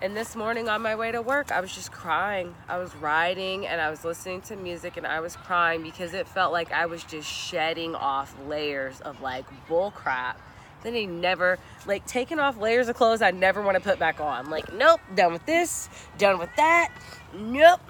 and 0.01 0.15
this 0.15 0.35
morning 0.35 0.67
on 0.67 0.81
my 0.81 0.95
way 0.95 1.13
to 1.13 1.21
work, 1.21 1.53
I 1.53 1.61
was 1.61 1.73
just 1.73 1.91
crying. 1.91 2.53
I 2.67 2.77
was 2.77 2.93
riding 2.97 3.65
and 3.65 3.79
I 3.79 3.89
was 3.89 4.03
listening 4.03 4.41
to 4.41 4.57
music 4.57 4.97
and 4.97 5.07
I 5.07 5.21
was 5.21 5.37
crying 5.37 5.83
because 5.83 6.13
it 6.13 6.27
felt 6.27 6.51
like 6.51 6.71
I 6.73 6.85
was 6.85 7.03
just 7.05 7.29
shedding 7.29 7.95
off 7.95 8.35
layers 8.45 8.99
of 9.01 9.21
like 9.21 9.45
bull 9.69 9.91
crap. 9.91 10.39
Then 10.83 10.95
he 10.95 11.05
never, 11.05 11.57
like 11.87 12.05
taking 12.05 12.39
off 12.39 12.57
layers 12.57 12.89
of 12.89 12.97
clothes 12.97 13.21
I 13.21 13.31
never 13.31 13.61
want 13.61 13.75
to 13.77 13.81
put 13.81 13.97
back 13.97 14.19
on. 14.19 14.49
Like, 14.49 14.73
nope, 14.73 14.99
done 15.15 15.31
with 15.31 15.45
this, 15.45 15.89
done 16.17 16.39
with 16.39 16.53
that. 16.57 16.91
Nope, 17.37 17.81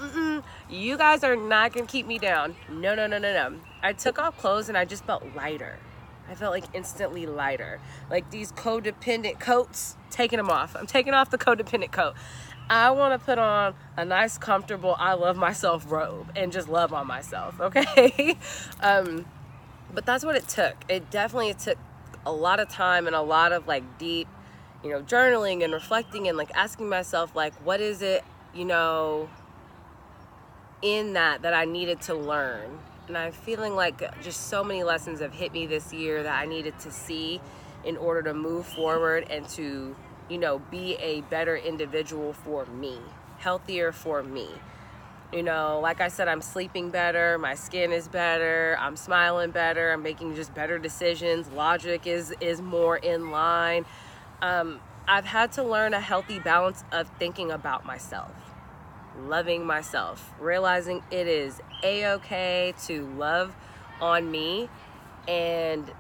you 0.70 0.98
guys 0.98 1.24
are 1.24 1.36
not 1.36 1.74
to 1.74 1.86
keep 1.86 2.08
me 2.08 2.18
down. 2.18 2.56
No, 2.70 2.96
no, 2.96 3.06
no, 3.06 3.20
no, 3.20 3.32
no. 3.32 3.60
I 3.84 3.94
took 3.94 4.18
off 4.18 4.38
clothes 4.38 4.70
and 4.70 4.78
I 4.78 4.86
just 4.86 5.06
felt 5.06 5.24
lighter. 5.36 5.78
I 6.30 6.34
felt 6.34 6.52
like 6.52 6.64
instantly 6.74 7.28
lighter. 7.28 7.80
Like 8.10 8.32
these 8.32 8.52
codependent 8.52 9.40
coats, 9.40 9.98
taking 10.10 10.38
them 10.38 10.50
off. 10.50 10.76
I'm 10.76 10.88
taking 10.88 11.14
off 11.14 11.30
the 11.30 11.38
codependent 11.38 11.92
coat. 11.92 12.16
I 12.70 12.90
want 12.92 13.20
to 13.20 13.24
put 13.24 13.38
on 13.38 13.76
a 13.96 14.04
nice, 14.04 14.40
comfortable, 14.40 14.96
I 14.98 15.14
love 15.14 15.38
myself 15.38 15.92
robe 15.92 16.32
and 16.36 16.52
just 16.52 16.68
love 16.68 16.94
on 16.94 17.06
myself, 17.06 17.60
okay? 17.62 18.38
um, 18.80 19.26
but 19.94 20.06
that's 20.06 20.26
what 20.26 20.36
it 20.36 20.48
took. 20.48 20.76
It 20.90 21.12
definitely 21.12 21.54
took 21.54 21.78
a 22.26 22.32
lot 22.32 22.60
of 22.60 22.68
time 22.70 23.06
and 23.06 23.16
a 23.16 23.22
lot 23.22 23.52
of 23.52 23.68
like 23.68 24.00
deep, 24.00 24.28
you 24.84 24.90
know, 24.90 25.04
journaling 25.04 25.64
and 25.64 25.74
reflecting 25.74 26.28
and 26.28 26.38
like 26.38 26.50
asking 26.56 26.90
myself, 26.90 27.36
like, 27.36 27.54
what 27.64 27.82
is 27.82 28.02
it, 28.02 28.24
you 28.56 28.66
know, 28.66 29.30
in 30.82 31.14
that 31.14 31.42
that 31.44 31.54
I 31.54 31.66
needed 31.66 32.02
to 32.02 32.16
learn? 32.16 32.80
And 33.08 33.18
I'm 33.18 33.32
feeling 33.32 33.76
like 33.76 34.02
just 34.24 34.48
so 34.48 34.64
many 34.64 34.84
lessons 34.84 35.20
have 35.20 35.34
hit 35.34 35.54
me 35.54 35.68
this 35.68 35.94
year 35.94 36.24
that 36.24 36.40
I 36.40 36.46
needed 36.46 36.80
to 36.80 36.92
see 36.92 37.40
in 37.84 37.98
order 37.98 38.24
to 38.24 38.34
move 38.34 38.66
forward 38.66 39.28
and 39.30 39.48
to 39.50 39.96
you 40.30 40.38
know, 40.38 40.60
be 40.72 40.96
a 40.96 41.22
better 41.22 41.56
individual 41.56 42.34
for 42.34 42.66
me, 42.66 42.98
healthier 43.38 43.92
for 43.92 44.24
me. 44.24 44.48
You 45.34 45.44
know, 45.44 45.80
like 45.82 46.02
I 46.02 46.08
said, 46.08 46.28
I'm 46.28 46.42
sleeping 46.42 46.92
better, 46.92 47.38
my 47.38 47.56
skin 47.56 47.92
is 47.92 48.08
better, 48.08 48.78
I'm 48.80 48.96
smiling 48.96 49.52
better, 49.52 49.92
I'm 49.92 50.02
making 50.02 50.36
just 50.36 50.54
better 50.54 50.80
decisions, 50.80 51.50
logic 51.50 52.08
is 52.08 52.34
is 52.40 52.62
more 52.62 52.98
in 52.98 53.32
line. 53.32 53.86
Um, 54.42 54.80
I've 55.08 55.26
had 55.26 55.52
to 55.54 55.64
learn 55.64 55.94
a 55.94 56.00
healthy 56.00 56.40
balance 56.40 56.84
of 56.92 57.10
thinking 57.20 57.52
about 57.52 57.86
myself, 57.86 58.32
loving 59.20 59.66
myself, 59.66 60.34
realizing 60.40 61.04
it 61.12 61.28
is 61.28 61.62
a 61.84 62.14
okay 62.14 62.74
to 62.86 63.06
love 63.18 63.56
on 64.02 64.30
me 64.30 64.70
and 65.28 65.92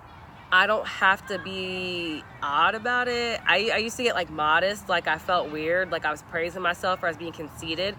I 0.51 0.67
don't 0.67 0.87
have 0.87 1.25
to 1.27 1.39
be 1.39 2.23
odd 2.41 2.75
about 2.75 3.07
it. 3.07 3.41
I, 3.45 3.71
I 3.73 3.77
used 3.77 3.97
to 3.97 4.03
get 4.03 4.15
like 4.15 4.29
modest, 4.29 4.87
like 4.87 5.07
I 5.07 5.17
felt 5.17 5.51
weird, 5.51 5.91
like 5.91 6.05
I 6.05 6.11
was 6.11 6.21
praising 6.23 6.61
myself 6.61 7.01
or 7.03 7.07
I 7.07 7.09
was 7.09 7.17
being 7.17 7.33
conceited. 7.33 7.95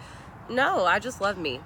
No, 0.48 0.84
I 0.84 0.98
just 0.98 1.20
love 1.20 1.38
me. 1.38 1.60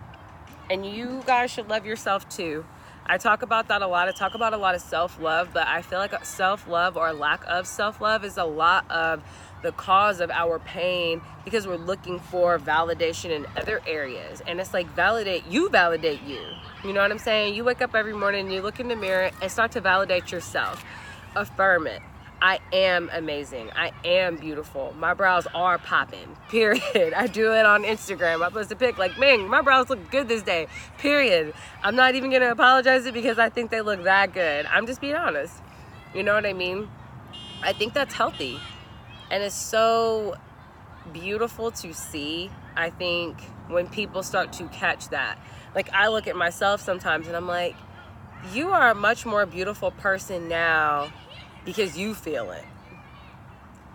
And 0.70 0.86
you 0.86 1.22
guys 1.26 1.50
should 1.50 1.68
love 1.68 1.84
yourself 1.84 2.28
too. 2.28 2.64
I 3.10 3.18
talk 3.18 3.42
about 3.42 3.66
that 3.66 3.82
a 3.82 3.88
lot. 3.88 4.06
I 4.06 4.12
talk 4.12 4.34
about 4.34 4.54
a 4.54 4.56
lot 4.56 4.76
of 4.76 4.80
self 4.80 5.20
love, 5.20 5.48
but 5.52 5.66
I 5.66 5.82
feel 5.82 5.98
like 5.98 6.24
self 6.24 6.68
love 6.68 6.96
or 6.96 7.12
lack 7.12 7.42
of 7.48 7.66
self 7.66 8.00
love 8.00 8.24
is 8.24 8.36
a 8.36 8.44
lot 8.44 8.88
of 8.88 9.20
the 9.62 9.72
cause 9.72 10.20
of 10.20 10.30
our 10.30 10.60
pain 10.60 11.20
because 11.44 11.66
we're 11.66 11.74
looking 11.74 12.20
for 12.20 12.56
validation 12.60 13.30
in 13.30 13.46
other 13.56 13.82
areas. 13.84 14.42
And 14.46 14.60
it's 14.60 14.72
like 14.72 14.86
validate 14.94 15.44
you 15.48 15.68
validate 15.70 16.22
you. 16.22 16.40
You 16.84 16.92
know 16.92 17.00
what 17.00 17.10
I'm 17.10 17.18
saying? 17.18 17.56
You 17.56 17.64
wake 17.64 17.82
up 17.82 17.96
every 17.96 18.14
morning 18.14 18.48
you 18.48 18.62
look 18.62 18.78
in 18.78 18.86
the 18.86 18.94
mirror 18.94 19.32
and 19.42 19.50
start 19.50 19.72
to 19.72 19.80
validate 19.80 20.30
yourself. 20.30 20.84
Affirm 21.34 21.88
it. 21.88 22.02
I 22.42 22.58
am 22.72 23.10
amazing. 23.12 23.70
I 23.76 23.92
am 24.04 24.36
beautiful. 24.36 24.94
My 24.98 25.12
brows 25.12 25.46
are 25.54 25.76
popping. 25.76 26.36
Period. 26.48 27.12
I 27.16 27.26
do 27.26 27.52
it 27.52 27.66
on 27.66 27.82
Instagram. 27.82 28.44
I 28.44 28.48
post 28.48 28.72
a 28.72 28.76
pic 28.76 28.96
like, 28.96 29.18
man, 29.18 29.46
my 29.46 29.60
brows 29.60 29.90
look 29.90 30.10
good 30.10 30.28
this 30.28 30.42
day. 30.42 30.66
Period. 30.98 31.52
I'm 31.82 31.96
not 31.96 32.14
even 32.14 32.30
gonna 32.30 32.50
apologize 32.50 33.04
it 33.04 33.12
because 33.12 33.38
I 33.38 33.50
think 33.50 33.70
they 33.70 33.82
look 33.82 34.04
that 34.04 34.32
good. 34.32 34.64
I'm 34.66 34.86
just 34.86 35.02
being 35.02 35.16
honest. 35.16 35.54
You 36.14 36.22
know 36.22 36.34
what 36.34 36.46
I 36.46 36.54
mean? 36.54 36.88
I 37.62 37.74
think 37.74 37.92
that's 37.92 38.14
healthy. 38.14 38.58
And 39.30 39.42
it's 39.42 39.54
so 39.54 40.36
beautiful 41.12 41.70
to 41.72 41.92
see, 41.92 42.50
I 42.74 42.88
think, 42.88 43.42
when 43.68 43.86
people 43.86 44.22
start 44.22 44.52
to 44.54 44.64
catch 44.68 45.10
that. 45.10 45.38
Like, 45.74 45.92
I 45.92 46.08
look 46.08 46.26
at 46.26 46.36
myself 46.36 46.80
sometimes 46.80 47.26
and 47.26 47.36
I'm 47.36 47.46
like, 47.46 47.76
you 48.54 48.70
are 48.70 48.90
a 48.90 48.94
much 48.94 49.26
more 49.26 49.44
beautiful 49.44 49.90
person 49.90 50.48
now 50.48 51.12
because 51.64 51.96
you 51.96 52.14
feel 52.14 52.50
it. 52.50 52.64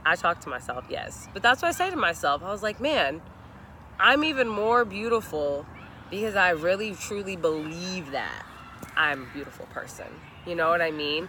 I 0.06 0.16
talk 0.16 0.40
to 0.42 0.50
myself, 0.50 0.86
yes. 0.90 1.28
But 1.34 1.42
that's 1.42 1.62
what 1.62 1.70
I 1.70 1.72
say 1.72 1.90
to 1.90 1.96
myself. 1.96 2.44
I 2.44 2.52
was 2.52 2.62
like, 2.62 2.80
man, 2.80 3.22
I'm 4.00 4.24
even 4.24 4.48
more 4.48 4.86
beautiful 4.86 5.66
because 6.12 6.36
I 6.36 6.52
really 6.52 6.94
truly 6.94 7.36
believe 7.36 8.12
that 8.12 8.46
I'm 8.96 9.24
a 9.24 9.34
beautiful 9.34 9.66
person. 9.68 10.08
You 10.46 10.56
know 10.56 10.70
what 10.70 10.82
I 10.82 10.92
mean? 10.92 11.28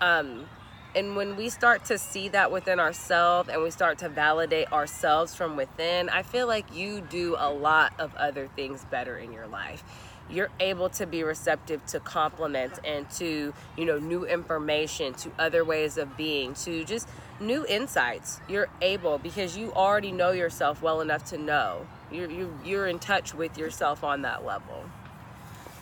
Um, 0.00 0.46
and 0.94 1.16
when 1.16 1.36
we 1.36 1.48
start 1.48 1.84
to 1.86 1.98
see 1.98 2.28
that 2.28 2.50
within 2.50 2.80
ourselves 2.80 3.48
and 3.48 3.62
we 3.62 3.70
start 3.70 3.98
to 3.98 4.08
validate 4.08 4.72
ourselves 4.72 5.34
from 5.34 5.56
within, 5.56 6.08
I 6.08 6.22
feel 6.22 6.46
like 6.46 6.74
you 6.74 7.00
do 7.00 7.36
a 7.38 7.50
lot 7.50 7.92
of 7.98 8.14
other 8.16 8.48
things 8.48 8.84
better 8.90 9.16
in 9.16 9.32
your 9.32 9.46
life. 9.46 9.84
You're 10.30 10.50
able 10.60 10.88
to 10.90 11.06
be 11.06 11.22
receptive 11.22 11.84
to 11.86 12.00
compliments 12.00 12.78
and 12.84 13.08
to, 13.12 13.52
you 13.76 13.84
know, 13.84 13.98
new 13.98 14.24
information, 14.24 15.14
to 15.14 15.30
other 15.38 15.64
ways 15.64 15.98
of 15.98 16.16
being, 16.16 16.54
to 16.54 16.84
just 16.84 17.08
new 17.40 17.66
insights. 17.66 18.40
You're 18.48 18.68
able 18.80 19.18
because 19.18 19.56
you 19.56 19.72
already 19.72 20.12
know 20.12 20.30
yourself 20.30 20.82
well 20.82 21.00
enough 21.00 21.24
to 21.26 21.38
know. 21.38 21.86
You're, 22.12 22.30
you, 22.30 22.58
you're 22.64 22.86
in 22.86 22.98
touch 22.98 23.34
with 23.34 23.58
yourself 23.58 24.04
on 24.04 24.22
that 24.22 24.44
level. 24.44 24.84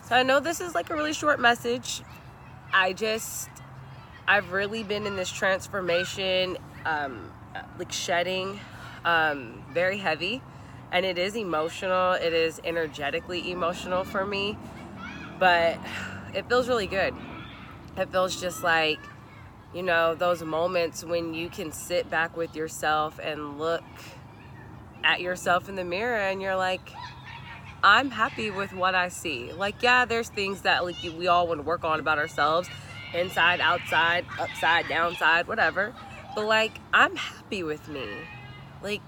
So 0.05 0.17
I 0.17 0.23
know 0.23 0.41
this 0.41 0.61
is 0.61 0.75
like 0.75 0.91
a 0.91 0.95
really 0.95 1.13
short 1.13 1.41
message. 1.41 2.03
I 2.73 2.93
just 2.93 3.49
I've 4.29 4.53
really 4.53 4.83
been 4.83 5.07
in 5.07 5.17
this 5.17 5.31
transformation, 5.31 6.59
um, 6.85 7.31
like 7.79 7.91
shedding, 7.91 8.61
um, 9.05 9.65
very 9.73 9.97
heavy, 9.97 10.43
and 10.93 11.05
it 11.05 11.19
is 11.19 11.37
emotional. 11.37 12.13
It 12.13 12.33
is 12.33 12.61
energetically 12.65 13.51
emotional 13.51 14.05
for 14.05 14.25
me, 14.25 14.57
but 15.39 15.79
it 16.35 16.49
feels 16.49 16.69
really 16.69 16.87
good. 16.87 17.15
It 17.97 18.11
feels 18.11 18.41
just 18.41 18.63
like, 18.63 18.99
you 19.75 19.83
know, 19.83 20.15
those 20.15 20.43
moments 20.43 21.05
when 21.05 21.35
you 21.35 21.49
can 21.49 21.73
sit 21.73 22.09
back 22.11 22.37
with 22.37 22.57
yourself 22.57 23.19
and 23.23 23.59
look 23.59 23.85
at 25.05 25.21
yourself 25.21 25.69
in 25.69 25.75
the 25.75 25.85
mirror 25.85 26.17
and 26.17 26.41
you're 26.41 26.57
like, 26.57 26.91
I'm 27.83 28.11
happy 28.11 28.51
with 28.51 28.73
what 28.73 28.95
I 28.95 29.09
see. 29.09 29.53
Like, 29.53 29.83
yeah, 29.83 30.05
there's 30.05 30.29
things 30.29 30.63
that 30.63 30.85
like 30.85 30.97
we 31.03 31.29
all 31.29 31.47
want 31.47 31.61
to 31.61 31.67
work 31.67 31.85
on 31.85 32.01
about 32.01 32.19
ourselves 32.19 32.69
inside, 33.15 33.61
outside, 33.61 34.25
upside, 34.39 34.89
downside, 34.89 35.47
whatever. 35.47 35.95
But 36.35 36.47
like, 36.47 36.73
I'm 36.93 37.17
happy 37.17 37.63
with 37.63 37.89
me. 37.89 38.07
Like, 38.83 39.01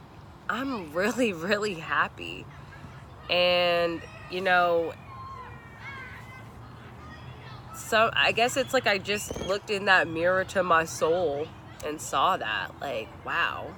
I'm 0.50 0.92
really, 0.92 1.33
really 1.33 1.75
happy. 1.75 2.45
And, 3.30 4.02
you 4.33 4.40
know, 4.40 4.92
so 7.76 8.11
I 8.12 8.33
guess 8.33 8.57
it's 8.57 8.75
like 8.75 8.88
I 8.88 8.99
just 8.99 9.47
looked 9.47 9.71
in 9.71 9.85
that 9.85 10.09
mirror 10.09 10.42
to 10.47 10.64
my 10.64 10.85
soul 10.85 11.47
and 11.87 12.00
saw 12.00 12.37
that. 12.37 12.73
Like, 12.80 13.09
wow. 13.25 13.69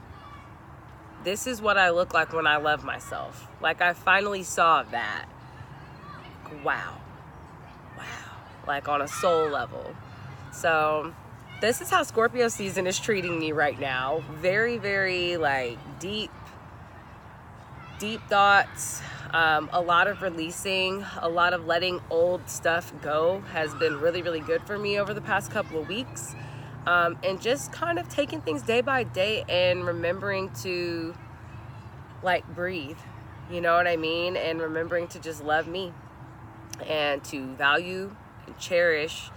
This 1.25 1.47
is 1.47 1.61
what 1.61 1.77
I 1.77 1.91
look 1.91 2.15
like 2.15 2.33
when 2.33 2.47
I 2.47 2.57
love 2.57 2.85
myself. 2.85 3.47
Like, 3.61 3.83
I 3.83 3.93
finally 3.93 4.43
saw 4.43 4.83
that. 4.85 5.27
Wow. 6.65 6.97
Wow. 7.99 8.05
Like, 8.67 8.89
on 8.89 9.03
a 9.03 9.09
soul 9.09 9.49
level. 9.49 9.95
So 10.53 11.15
this 11.61 11.81
is 11.81 11.91
how 11.91 12.03
Scorpio 12.03 12.49
season 12.49 12.87
is 12.87 12.99
treating 12.99 13.39
me 13.39 13.53
right 13.53 13.79
now. 13.79 14.23
Very, 14.41 14.79
very 14.79 15.37
like 15.37 15.79
deep, 16.01 16.31
deep 18.03 18.21
thoughts. 18.29 19.01
Um, 19.33 19.71
a 19.73 19.81
lot 19.81 20.09
of 20.09 20.23
releasing, 20.23 21.07
a 21.21 21.29
lot 21.29 21.55
of 21.55 21.67
letting 21.67 22.01
old 22.11 22.51
stuff 22.51 22.93
go 23.01 23.45
has 23.53 23.73
been 23.77 24.01
really, 24.01 24.23
really 24.23 24.41
good 24.41 24.61
for 24.65 24.77
me 24.77 24.99
over 24.99 25.15
the 25.15 25.21
past 25.21 25.53
couple 25.53 25.81
of 25.81 25.87
weeks. 25.87 26.35
Um, 26.85 27.17
and 27.23 27.41
just 27.41 27.71
kind 27.71 28.01
of 28.01 28.09
taking 28.09 28.41
things 28.41 28.63
day 28.63 28.81
by 28.81 29.05
day 29.05 29.45
and 29.49 29.87
remembering 29.87 30.51
to 30.63 31.15
like 32.25 32.45
breathe. 32.57 32.99
You 33.49 33.61
know 33.61 33.77
what 33.77 33.87
I 33.87 33.95
mean? 33.95 34.37
And 34.37 34.61
remembering 34.61 35.07
to 35.09 35.21
just 35.21 35.45
love 35.45 35.69
me 35.69 35.93
and 36.85 37.23
to 37.27 37.55
value 37.55 38.17
and 38.49 38.59
cherish 38.59 39.31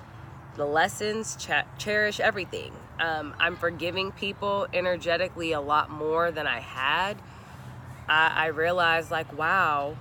the 0.55 0.65
lessons, 0.65 1.35
ch- 1.35 1.67
cherish 1.77 2.19
everything. 2.19 2.73
Um, 2.99 3.35
I'm 3.37 3.57
forgiving 3.57 4.11
people 4.11 4.65
energetically 4.73 5.51
a 5.51 5.61
lot 5.61 5.91
more 5.91 6.31
than 6.31 6.47
I 6.47 6.61
had. 6.61 7.21
I, 8.07 8.31
I 8.35 8.45
realized, 8.47 9.11
like, 9.11 9.35
wow, 9.37 9.97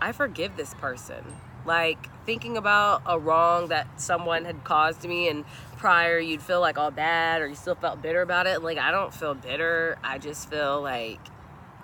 I 0.00 0.12
forgive 0.12 0.56
this 0.56 0.74
person. 0.74 1.24
Like, 1.64 2.08
thinking 2.26 2.56
about 2.56 3.02
a 3.06 3.18
wrong 3.18 3.68
that 3.68 4.00
someone 4.00 4.44
had 4.44 4.64
caused 4.64 5.04
me, 5.04 5.28
and 5.28 5.44
prior 5.78 6.18
you'd 6.18 6.42
feel 6.42 6.60
like 6.60 6.78
all 6.78 6.90
bad 6.90 7.42
or 7.42 7.48
you 7.48 7.54
still 7.54 7.74
felt 7.74 8.02
bitter 8.02 8.22
about 8.22 8.46
it. 8.46 8.62
Like, 8.62 8.78
I 8.78 8.90
don't 8.90 9.12
feel 9.12 9.34
bitter. 9.34 9.98
I 10.04 10.18
just 10.18 10.48
feel 10.50 10.80
like 10.82 11.20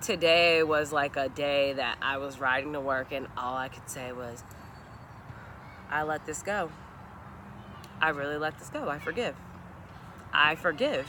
today 0.00 0.62
was 0.62 0.92
like 0.92 1.16
a 1.16 1.28
day 1.28 1.72
that 1.74 1.98
I 2.02 2.18
was 2.18 2.38
riding 2.38 2.74
to 2.74 2.80
work, 2.80 3.12
and 3.12 3.26
all 3.36 3.56
I 3.56 3.68
could 3.68 3.88
say 3.88 4.12
was, 4.12 4.44
I 5.90 6.02
let 6.02 6.26
this 6.26 6.42
go. 6.42 6.70
I 8.00 8.10
really 8.10 8.36
let 8.36 8.58
this 8.58 8.68
go. 8.68 8.88
I 8.88 8.98
forgive. 8.98 9.34
I 10.32 10.56
forgive. 10.56 11.06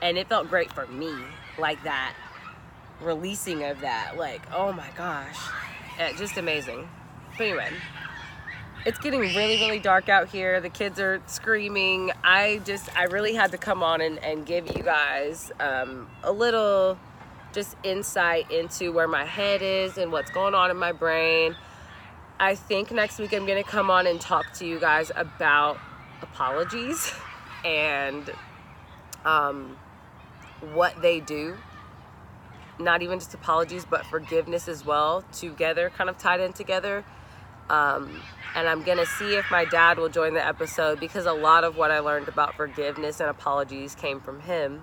And 0.00 0.18
it 0.18 0.28
felt 0.28 0.48
great 0.48 0.72
for 0.72 0.86
me, 0.86 1.12
like 1.58 1.82
that 1.84 2.14
releasing 3.04 3.64
of 3.64 3.80
that. 3.80 4.16
Like, 4.16 4.42
oh 4.52 4.72
my 4.72 4.88
gosh. 4.96 5.38
Uh, 5.98 6.12
just 6.16 6.36
amazing. 6.36 6.88
But 7.36 7.46
anyway, 7.46 7.70
it's 8.84 8.98
getting 8.98 9.20
really, 9.20 9.58
really 9.60 9.78
dark 9.78 10.08
out 10.08 10.28
here. 10.28 10.60
The 10.60 10.70
kids 10.70 10.98
are 11.00 11.22
screaming. 11.26 12.12
I 12.24 12.60
just, 12.64 12.94
I 12.96 13.04
really 13.04 13.34
had 13.34 13.52
to 13.52 13.58
come 13.58 13.82
on 13.82 14.00
and, 14.00 14.18
and 14.18 14.44
give 14.44 14.76
you 14.76 14.82
guys 14.82 15.52
um, 15.60 16.08
a 16.22 16.32
little 16.32 16.98
just 17.52 17.76
insight 17.84 18.50
into 18.50 18.92
where 18.92 19.08
my 19.08 19.24
head 19.24 19.62
is 19.62 19.98
and 19.98 20.10
what's 20.10 20.30
going 20.30 20.54
on 20.54 20.70
in 20.70 20.76
my 20.76 20.92
brain. 20.92 21.54
I 22.40 22.54
think 22.54 22.90
next 22.90 23.18
week 23.18 23.32
I'm 23.32 23.46
going 23.46 23.62
to 23.62 23.68
come 23.68 23.90
on 23.90 24.06
and 24.06 24.20
talk 24.20 24.52
to 24.54 24.66
you 24.66 24.80
guys 24.80 25.12
about 25.14 25.78
apologies 26.22 27.12
and 27.64 28.30
um, 29.24 29.76
what 30.72 31.00
they 31.02 31.20
do. 31.20 31.56
Not 32.82 33.02
even 33.02 33.18
just 33.18 33.34
apologies, 33.34 33.84
but 33.84 34.04
forgiveness 34.06 34.68
as 34.68 34.84
well, 34.84 35.24
together, 35.32 35.90
kind 35.90 36.10
of 36.10 36.18
tied 36.18 36.40
in 36.40 36.52
together. 36.52 37.04
Um, 37.70 38.20
and 38.54 38.68
I'm 38.68 38.82
gonna 38.82 39.06
see 39.06 39.36
if 39.36 39.50
my 39.50 39.64
dad 39.64 39.98
will 39.98 40.08
join 40.08 40.34
the 40.34 40.46
episode 40.46 41.00
because 41.00 41.26
a 41.26 41.32
lot 41.32 41.64
of 41.64 41.76
what 41.76 41.90
I 41.90 42.00
learned 42.00 42.28
about 42.28 42.54
forgiveness 42.54 43.20
and 43.20 43.30
apologies 43.30 43.94
came 43.94 44.20
from 44.20 44.40
him. 44.40 44.82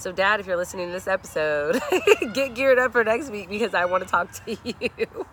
So, 0.00 0.12
Dad, 0.12 0.40
if 0.40 0.46
you're 0.46 0.56
listening 0.56 0.86
to 0.86 0.92
this 0.92 1.06
episode, 1.06 1.78
get 2.32 2.54
geared 2.54 2.78
up 2.78 2.92
for 2.92 3.04
next 3.04 3.30
week 3.30 3.50
because 3.50 3.74
I 3.74 3.84
want 3.84 4.02
to 4.02 4.08
talk 4.08 4.32
to 4.46 4.56
you. 4.64 5.26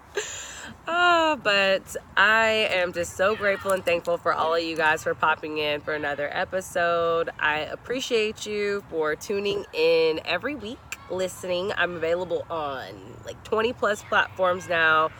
Uh, 0.85 1.35
but 1.43 1.95
I 2.17 2.67
am 2.71 2.91
just 2.91 3.15
so 3.15 3.33
grateful 3.33 3.71
and 3.71 3.85
thankful 3.85 4.17
for 4.17 4.33
all 4.33 4.55
of 4.55 4.61
you 4.61 4.75
guys 4.75 5.03
for 5.03 5.15
popping 5.15 5.57
in 5.57 5.79
for 5.79 5.93
another 5.93 6.29
episode. 6.29 7.29
I 7.39 7.59
appreciate 7.59 8.45
you 8.45 8.83
for 8.89 9.15
tuning 9.15 9.63
in 9.71 10.19
every 10.25 10.55
week, 10.55 10.79
listening. 11.11 11.71
I'm 11.77 11.95
available 11.95 12.45
on 12.49 12.93
like 13.25 13.43
20 13.43 13.73
plus 13.73 14.03
platforms 14.03 14.67
now 14.67 15.11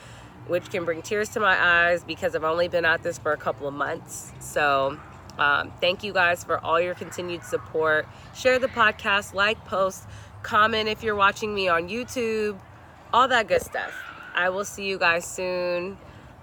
which 0.48 0.70
can 0.70 0.86
bring 0.86 1.02
tears 1.02 1.30
to 1.30 1.40
my 1.40 1.58
eyes 1.60 2.04
because 2.04 2.36
I've 2.36 2.44
only 2.44 2.68
been 2.68 2.86
at 2.86 3.04
this 3.04 3.18
for 3.18 3.34
a 3.34 3.38
couple 3.38 3.68
of 3.68 3.74
months. 3.74 4.32
So, 4.40 4.98
um, 5.38 5.72
thank 5.82 6.04
you 6.04 6.14
guys 6.14 6.44
for 6.44 6.58
all 6.64 6.80
your 6.80 6.96
continued 6.96 7.44
support. 7.44 8.08
Share 8.34 8.60
the 8.60 8.68
podcast, 8.68 9.34
like, 9.34 9.64
post, 9.66 10.06
comment 10.44 10.90
if 10.90 11.04
you're 11.04 11.16
watching 11.16 11.54
me 11.54 11.68
on 11.68 11.90
YouTube, 11.90 12.60
all 13.14 13.28
that 13.28 13.48
good 13.48 13.62
stuff. 13.62 13.94
I 14.34 14.50
will 14.50 14.66
see 14.66 14.86
you 14.86 14.98
guys 14.98 15.26
soon. 15.26 15.98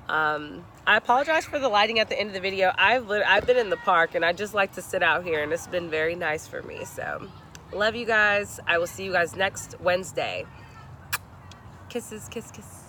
Um, 0.08 0.64
I 0.86 0.96
apologize 0.96 1.46
for 1.46 1.58
the 1.58 1.68
lighting 1.68 1.98
at 1.98 2.08
the 2.08 2.18
end 2.18 2.28
of 2.28 2.34
the 2.34 2.40
video. 2.40 2.72
I've 2.76 3.10
I've 3.10 3.46
been 3.46 3.56
in 3.56 3.70
the 3.70 3.78
park 3.78 4.14
and 4.14 4.24
I 4.24 4.34
just 4.34 4.52
like 4.52 4.72
to 4.74 4.82
sit 4.82 5.02
out 5.02 5.24
here 5.24 5.42
and 5.42 5.50
it's 5.52 5.66
been 5.66 5.88
very 5.88 6.14
nice 6.14 6.46
for 6.46 6.62
me. 6.62 6.84
So, 6.84 7.28
love 7.74 7.94
you 7.94 8.06
guys. 8.06 8.60
I 8.66 8.78
will 8.78 8.86
see 8.86 9.04
you 9.04 9.12
guys 9.12 9.36
next 9.36 9.80
Wednesday. 9.80 10.46
Kisses, 11.88 12.28
kiss, 12.28 12.50
kiss. 12.50 12.83